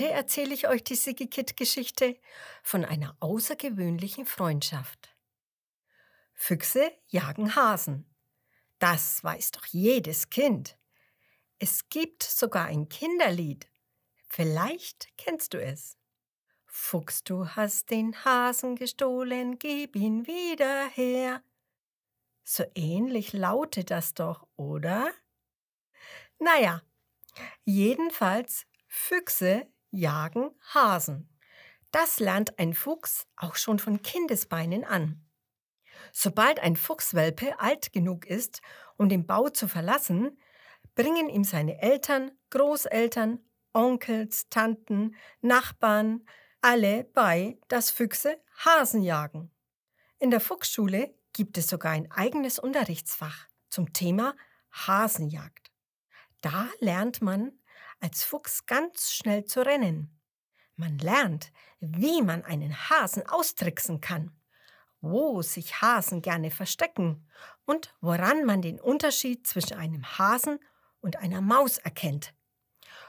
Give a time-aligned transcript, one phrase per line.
[0.00, 2.18] Heute erzähle ich euch die Sigikit-Geschichte
[2.62, 5.14] von einer außergewöhnlichen Freundschaft.
[6.32, 8.10] Füchse jagen Hasen.
[8.78, 10.78] Das weiß doch jedes Kind.
[11.58, 13.68] Es gibt sogar ein Kinderlied.
[14.26, 15.98] Vielleicht kennst du es.
[16.64, 21.42] Fuchs, du hast den Hasen gestohlen, gib ihn wieder her.
[22.42, 25.12] So ähnlich lautet das doch, oder?
[26.38, 26.80] Naja,
[27.66, 31.28] jedenfalls Füchse jagen Hasen.
[31.90, 35.24] Das lernt ein Fuchs auch schon von Kindesbeinen an.
[36.12, 38.62] Sobald ein Fuchswelpe alt genug ist,
[38.96, 40.38] um den Bau zu verlassen,
[40.94, 43.40] bringen ihm seine Eltern, Großeltern,
[43.72, 46.26] Onkels, Tanten, Nachbarn,
[46.60, 49.50] alle bei, dass Füchse Hasen jagen.
[50.18, 54.34] In der Fuchsschule gibt es sogar ein eigenes Unterrichtsfach zum Thema
[54.72, 55.70] Hasenjagd.
[56.40, 57.52] Da lernt man
[58.00, 60.18] als Fuchs ganz schnell zu rennen.
[60.76, 64.34] Man lernt, wie man einen Hasen austricksen kann,
[65.00, 67.28] wo sich Hasen gerne verstecken
[67.66, 70.58] und woran man den Unterschied zwischen einem Hasen
[71.00, 72.34] und einer Maus erkennt.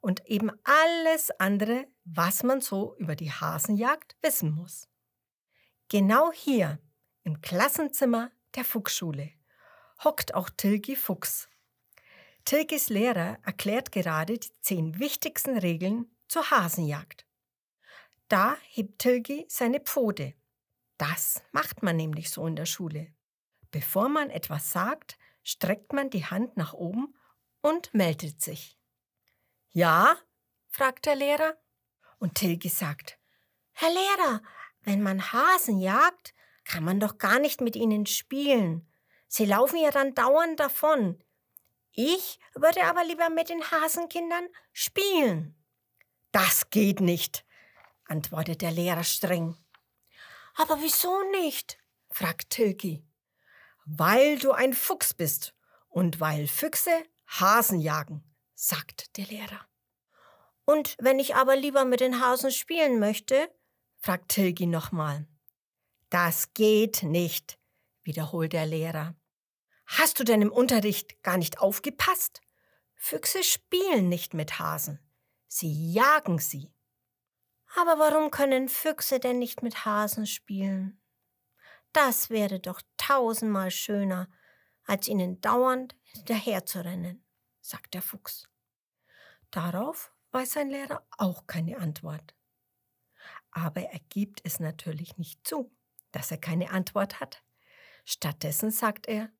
[0.00, 4.88] Und eben alles andere, was man so über die Hasenjagd wissen muss.
[5.88, 6.80] Genau hier
[7.22, 9.30] im Klassenzimmer der Fuchsschule
[10.02, 11.48] hockt auch Tilgi Fuchs
[12.44, 17.26] Tilgis Lehrer erklärt gerade die zehn wichtigsten Regeln zur Hasenjagd.
[18.28, 20.34] Da hebt Tilgi seine Pfote.
[20.98, 23.12] Das macht man nämlich so in der Schule.
[23.70, 27.14] Bevor man etwas sagt, streckt man die Hand nach oben
[27.60, 28.78] und meldet sich.
[29.72, 30.16] Ja?
[30.68, 31.56] fragt der Lehrer.
[32.18, 33.18] Und Tilgi sagt,
[33.72, 34.42] Herr Lehrer,
[34.82, 38.88] wenn man Hasen jagt, kann man doch gar nicht mit ihnen spielen.
[39.28, 41.22] Sie laufen ja dann dauernd davon.
[41.92, 45.54] Ich würde aber lieber mit den Hasenkindern spielen.
[46.30, 47.44] Das geht nicht,
[48.06, 49.56] antwortet der Lehrer streng.
[50.54, 51.78] Aber wieso nicht?
[52.10, 53.06] fragt Tilki.
[53.84, 55.54] Weil du ein Fuchs bist
[55.88, 58.22] und weil Füchse Hasen jagen,
[58.54, 59.60] sagt der Lehrer.
[60.64, 63.50] Und wenn ich aber lieber mit den Hasen spielen möchte?
[63.98, 65.26] fragt Tilgi nochmal.
[66.10, 67.58] Das geht nicht,
[68.02, 69.14] wiederholt der Lehrer.
[69.86, 72.40] Hast du denn im Unterricht gar nicht aufgepasst?
[72.94, 75.00] Füchse spielen nicht mit Hasen.
[75.48, 76.72] Sie jagen sie.
[77.74, 81.00] Aber warum können Füchse denn nicht mit Hasen spielen?
[81.92, 84.28] Das wäre doch tausendmal schöner,
[84.84, 87.24] als ihnen dauernd hinterherzurennen,
[87.60, 88.48] sagt der Fuchs.
[89.50, 92.34] Darauf weiß sein Lehrer auch keine Antwort.
[93.50, 95.70] Aber er gibt es natürlich nicht zu,
[96.10, 97.42] dass er keine Antwort hat.
[98.04, 99.30] Stattdessen sagt er,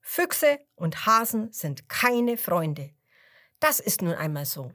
[0.00, 2.94] Füchse und Hasen sind keine Freunde.
[3.60, 4.72] Das ist nun einmal so.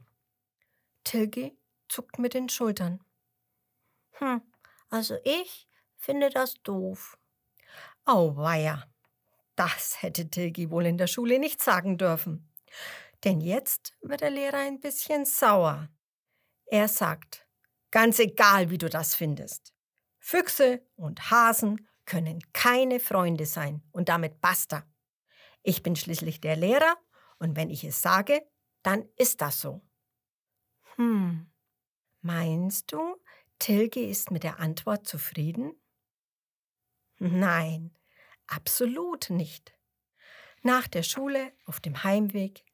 [1.04, 1.56] Tilgi
[1.88, 3.00] zuckt mit den Schultern.
[4.12, 4.40] Hm,
[4.90, 7.18] also ich finde das doof.
[8.04, 8.84] Auweia,
[9.56, 12.48] das hätte Tilgi wohl in der Schule nicht sagen dürfen.
[13.24, 15.88] Denn jetzt wird der Lehrer ein bisschen sauer.
[16.66, 17.46] Er sagt,
[17.90, 19.72] ganz egal, wie du das findest.
[20.18, 24.84] Füchse und Hasen können keine Freunde sein und damit basta.
[25.68, 26.96] Ich bin schließlich der Lehrer
[27.40, 28.40] und wenn ich es sage,
[28.84, 29.82] dann ist das so.
[30.94, 31.50] Hm,
[32.20, 33.16] meinst du,
[33.58, 35.74] Tilge ist mit der Antwort zufrieden?
[37.18, 37.92] Nein,
[38.46, 39.76] absolut nicht.
[40.62, 42.64] Nach der Schule, auf dem Heimweg,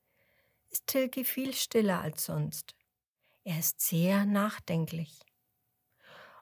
[0.69, 2.77] ist Tilge viel stiller als sonst.
[3.45, 5.19] Er ist sehr nachdenklich.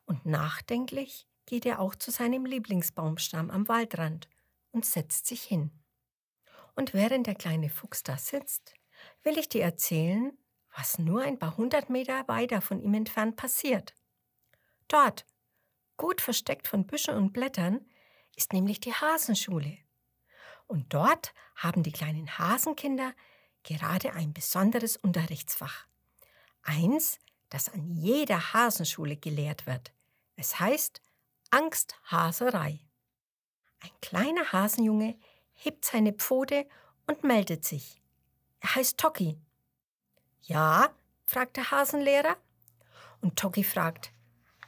[0.04, 4.28] Und nachdenklich geht er auch zu seinem Lieblingsbaumstamm am Waldrand
[4.72, 5.79] und setzt sich hin.
[6.80, 8.72] Und während der kleine Fuchs da sitzt,
[9.22, 10.32] will ich dir erzählen,
[10.74, 13.94] was nur ein paar hundert Meter weiter von ihm entfernt passiert.
[14.88, 15.26] Dort,
[15.98, 17.86] gut versteckt von Büschen und Blättern,
[18.34, 19.76] ist nämlich die Hasenschule.
[20.68, 23.12] Und dort haben die kleinen Hasenkinder
[23.62, 25.86] gerade ein besonderes Unterrichtsfach.
[26.62, 27.18] Eins,
[27.50, 29.92] das an jeder Hasenschule gelehrt wird.
[30.34, 31.02] Es heißt
[31.50, 32.80] Angsthaserei.
[33.80, 35.18] Ein kleiner Hasenjunge
[35.60, 36.66] hebt seine Pfote
[37.06, 38.00] und meldet sich.
[38.60, 39.38] Er heißt Toki.
[40.42, 40.90] Ja?
[41.24, 42.36] fragt der Hasenlehrer.
[43.20, 44.12] Und Toki fragt,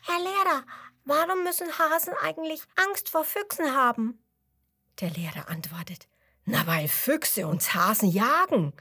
[0.03, 0.65] Herr Lehrer,
[1.05, 4.23] warum müssen Hasen eigentlich Angst vor Füchsen haben?
[5.01, 6.09] Der Lehrer antwortet,
[6.45, 8.75] na, weil Füchse uns Hasen jagen.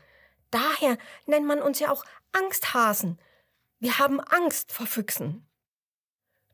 [0.50, 2.04] Daher nennt man uns ja auch
[2.34, 3.20] Angsthasen.
[3.80, 5.48] Wir haben Angst vor Füchsen.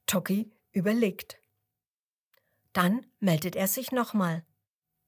[0.06, 1.40] Toki überlegt.
[2.74, 4.46] Dann meldet er sich nochmal.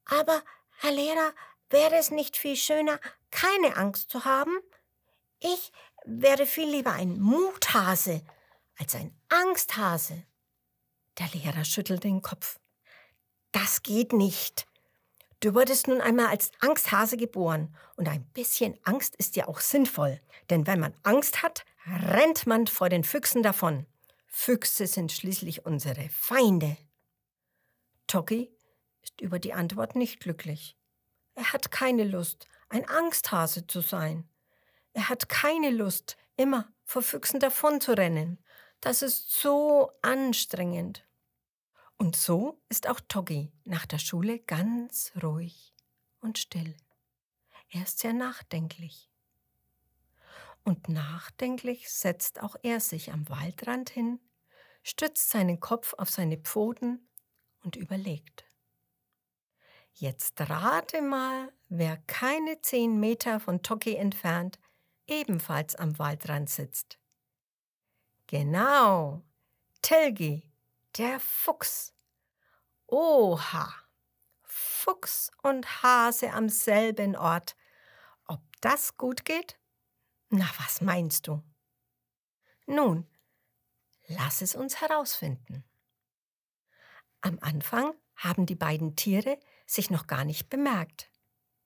[0.10, 0.42] Aber,
[0.78, 1.34] Herr Lehrer,
[1.70, 3.00] wäre es nicht viel schöner,
[3.32, 4.58] keine Angst zu haben?
[5.40, 5.72] Ich
[6.06, 8.24] wäre viel lieber ein Muthase
[8.78, 10.24] als ein Angsthase.
[11.20, 12.60] Der Lehrer schüttelt den Kopf.
[13.52, 14.66] Das geht nicht.
[15.42, 20.20] Du wurdest nun einmal als Angsthase geboren und ein bisschen Angst ist ja auch sinnvoll,
[20.50, 23.86] denn wenn man Angst hat, rennt man vor den Füchsen davon.
[24.28, 26.78] Füchse sind schließlich unsere Feinde.
[28.08, 28.52] Toki
[29.10, 30.78] ist über die Antwort nicht glücklich.
[31.36, 34.30] Er hat keine Lust, ein Angsthase zu sein.
[34.94, 38.40] Er hat keine Lust, immer vor Füchsen davonzurennen.
[38.82, 41.06] Das ist so anstrengend.
[41.98, 45.74] Und so ist auch Toggi nach der Schule ganz ruhig
[46.22, 46.76] und still.
[47.72, 49.10] Er ist sehr nachdenklich.
[50.64, 54.20] Und nachdenklich setzt auch er sich am Waldrand hin,
[54.84, 57.08] stützt seinen Kopf auf seine Pfoten
[57.64, 58.49] und überlegt.
[60.00, 64.58] Jetzt rate mal, wer keine zehn Meter von Toki entfernt
[65.08, 66.98] ebenfalls am Waldrand sitzt.
[68.28, 69.22] Genau,
[69.82, 70.50] Telgi,
[70.98, 71.94] der Fuchs.
[72.88, 73.74] Oha,
[74.42, 77.58] Fuchs und Hase am selben Ort.
[78.24, 79.60] Ob das gut geht?
[80.30, 81.44] Na, was meinst du?
[82.68, 83.06] Nun,
[84.08, 85.66] lass es uns herausfinden.
[87.20, 91.10] Am Anfang haben die beiden Tiere sich noch gar nicht bemerkt.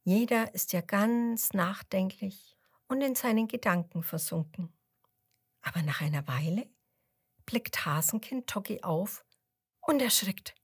[0.03, 2.57] Jeder ist ja ganz nachdenklich
[2.88, 4.71] und in seinen Gedanken versunken.
[5.61, 6.69] Aber nach einer Weile
[7.45, 9.25] blickt Hasenkind Toggi auf
[9.81, 10.55] und erschrickt.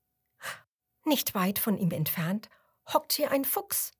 [1.06, 2.50] Nicht weit von ihm entfernt
[2.94, 3.92] hockt hier ein Fuchs.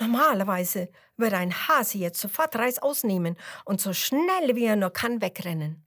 [0.00, 5.20] Normalerweise würde ein Hase jetzt sofort Reis ausnehmen und so schnell wie er nur kann
[5.20, 5.84] wegrennen.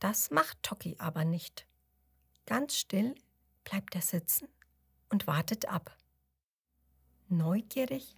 [0.00, 1.66] Das macht Toki aber nicht.
[2.46, 3.14] Ganz still
[3.64, 4.48] bleibt er sitzen
[5.08, 5.96] und wartet ab.
[7.28, 8.16] Neugierig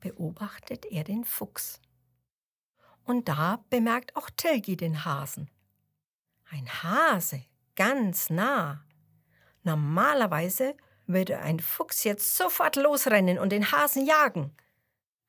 [0.00, 1.80] beobachtet er den Fuchs.
[3.04, 5.50] Und da bemerkt auch Tilgi den Hasen.
[6.50, 7.44] Ein Hase,
[7.74, 8.84] ganz nah.
[9.62, 10.76] Normalerweise
[11.06, 14.54] würde ein Fuchs jetzt sofort losrennen und den Hasen jagen.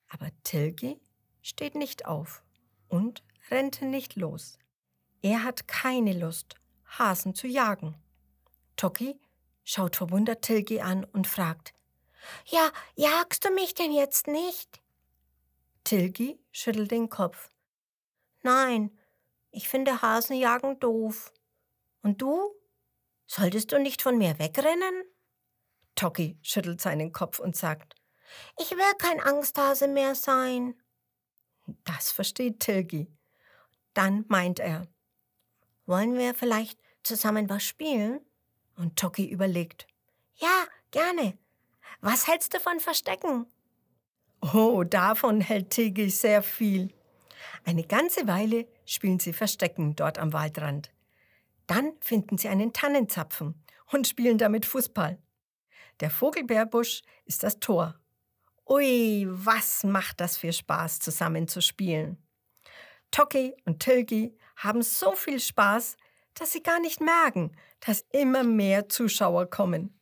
[0.10, 1.00] Aber Tilgi
[1.42, 2.44] steht nicht auf
[2.88, 4.60] und rennte nicht los.
[5.22, 6.56] Er hat keine Lust,
[6.86, 7.96] Hasen zu jagen.
[8.76, 9.20] Toki
[9.66, 11.74] schaut verwundert Tilgi an und fragt,
[12.46, 14.82] Ja, jagst du mich denn jetzt nicht?
[15.84, 17.50] Tilgi schüttelt den Kopf.
[18.42, 18.98] Nein,
[19.52, 21.34] ich finde Hasenjagen doof.
[22.02, 22.54] Und du?
[23.28, 25.04] Solltest du nicht von mir wegrennen?
[25.96, 27.96] Toki schüttelt seinen Kopf und sagt,
[28.60, 30.76] ich will kein Angsthase mehr sein.
[31.84, 33.08] Das versteht Tilgi.
[33.94, 34.88] Dann meint er,
[35.86, 38.20] wollen wir vielleicht zusammen was spielen?
[38.76, 39.88] Und Toki überlegt,
[40.36, 41.38] ja, gerne.
[42.02, 43.48] Was hältst du von Verstecken?
[44.42, 46.94] Oh, davon hält Tilgi sehr viel.
[47.64, 50.92] Eine ganze Weile spielen sie Verstecken dort am Waldrand.
[51.68, 53.56] Dann finden sie einen Tannenzapfen
[53.92, 55.18] und spielen damit Fußball.
[56.00, 57.96] Der Vogelbeerbusch ist das Tor.
[58.68, 62.18] Ui, was macht das für Spaß, zusammen zu spielen.
[63.12, 65.98] Toki und Tilgi haben so viel Spaß,
[66.34, 70.00] dass sie gar nicht merken, dass immer mehr Zuschauer kommen.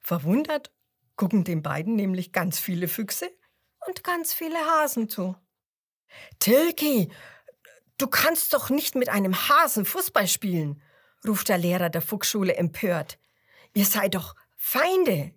[0.00, 0.72] Verwundert
[1.16, 3.30] gucken den beiden nämlich ganz viele Füchse
[3.86, 5.36] und ganz viele Hasen zu.
[6.38, 7.10] Tilki,
[7.98, 10.82] du kannst doch nicht mit einem Hasen Fußball spielen,
[11.26, 13.18] ruft der Lehrer der Fuchsschule empört.
[13.74, 15.32] Ihr seid doch Feinde.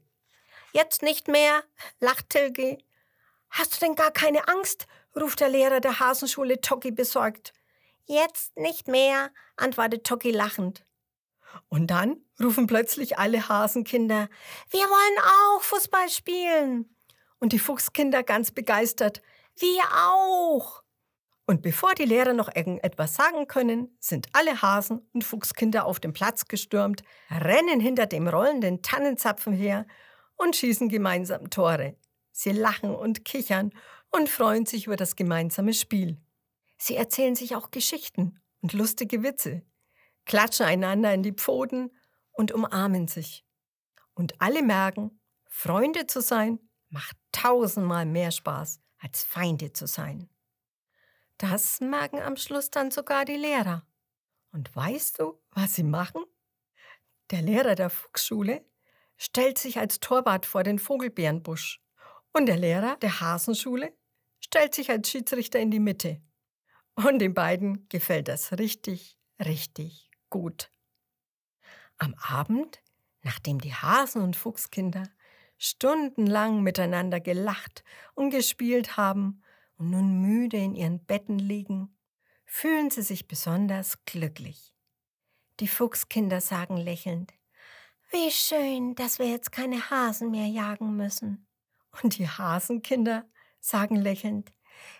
[0.71, 1.63] Jetzt nicht mehr,
[1.99, 2.77] lacht Tilgi.
[3.49, 4.87] Hast du denn gar keine Angst?
[5.19, 7.53] ruft der Lehrer der Hasenschule Toki besorgt.
[8.05, 10.85] Jetzt nicht mehr, antwortet Toki lachend.
[11.67, 14.29] Und dann rufen plötzlich alle Hasenkinder,
[14.69, 16.95] wir wollen auch Fußball spielen.
[17.39, 19.21] Und die Fuchskinder ganz begeistert,
[19.57, 20.83] wir auch.
[21.45, 26.13] Und bevor die Lehrer noch irgendetwas sagen können, sind alle Hasen und Fuchskinder auf den
[26.13, 29.87] Platz gestürmt, rennen hinter dem rollenden Tannenzapfen her
[30.35, 31.95] und schießen gemeinsam Tore.
[32.31, 33.71] Sie lachen und kichern
[34.11, 36.17] und freuen sich über das gemeinsame Spiel.
[36.77, 39.63] Sie erzählen sich auch Geschichten und lustige Witze,
[40.29, 41.91] klatschen einander in die Pfoten
[42.31, 43.43] und umarmen sich.
[44.13, 46.59] Und alle merken, Freunde zu sein
[46.89, 50.29] macht tausendmal mehr Spaß als Feinde zu sein.
[51.39, 53.87] Das merken am Schluss dann sogar die Lehrer.
[54.51, 56.23] Und weißt du, was sie machen?
[57.31, 58.63] Der Lehrer der Fuchsschule
[59.17, 61.81] stellt sich als Torwart vor den Vogelbeerenbusch.
[62.33, 63.97] Und der Lehrer der Hasenschule
[64.39, 66.21] stellt sich als Schiedsrichter in die Mitte.
[66.93, 70.71] Und den beiden gefällt das richtig, richtig gut.
[71.97, 72.81] Am Abend,
[73.23, 75.03] nachdem die Hasen- und Fuchskinder
[75.57, 77.83] stundenlang miteinander gelacht
[78.15, 79.43] und gespielt haben
[79.77, 81.97] und nun müde in ihren Betten liegen,
[82.45, 84.73] fühlen sie sich besonders glücklich.
[85.59, 87.33] Die Fuchskinder sagen lächelnd,
[88.11, 91.47] wie schön, dass wir jetzt keine Hasen mehr jagen müssen.
[92.01, 94.51] Und die Hasenkinder sagen lächelnd,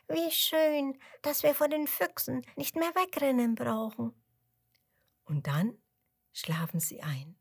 [0.08, 4.14] wie schön, dass wir vor den Füchsen nicht mehr wegrennen brauchen.
[5.30, 5.78] Und dann
[6.34, 7.38] schlafen sie ein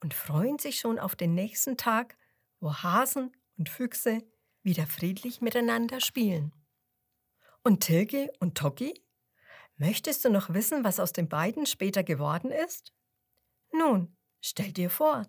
[0.00, 2.16] und freuen sich schon auf den nächsten Tag,
[2.60, 4.22] wo Hasen und Füchse
[4.62, 6.52] wieder friedlich miteinander spielen.
[7.62, 9.04] Und Tilgi und Toki?
[9.76, 12.94] Möchtest du noch wissen, was aus den beiden später geworden ist?
[13.70, 15.26] Nun, stell dir vor.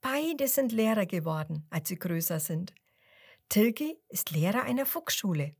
[0.00, 2.74] Beide sind Lehrer geworden, als sie größer sind.
[3.50, 5.54] Tilgi ist Lehrer einer Fuchsschule.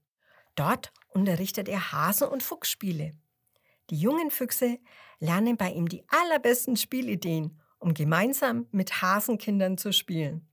[0.55, 3.13] Dort unterrichtet er Hasen- und Fuchsspiele.
[3.91, 4.79] Die jungen Füchse
[5.19, 10.49] lernen bei ihm die allerbesten Spielideen, um gemeinsam mit Hasenkindern zu spielen.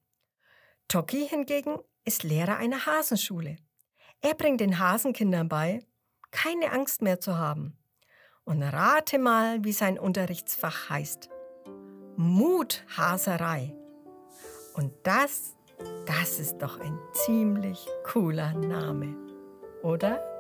[0.87, 3.57] Toki hingegen ist Lehrer einer Hasenschule.
[4.21, 5.85] Er bringt den Hasenkindern bei,
[6.31, 7.77] keine Angst mehr zu haben.
[8.43, 11.29] Und rate mal, wie sein Unterrichtsfach heißt.
[12.15, 13.75] Muthaserei.
[14.75, 15.55] Und das,
[16.05, 19.15] das ist doch ein ziemlich cooler Name,
[19.81, 20.34] oder?